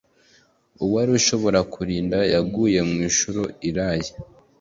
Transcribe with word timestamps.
Uwa 0.83 1.01
Rushobora 1.09 1.59
kulinda 1.73 2.17
yaguye 2.33 2.79
mu 2.89 2.97
nshuro 3.09 3.41
iraye; 3.69 4.09